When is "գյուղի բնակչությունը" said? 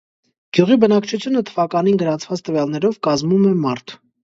0.57-1.43